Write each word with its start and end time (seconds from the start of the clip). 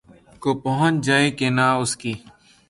کو 0.41 0.49
پہنچ 0.63 0.95
جائے 1.05 1.27
کہ 1.37 1.47
نہ 1.57 1.67
اس 1.81 1.91
کی 2.01 2.13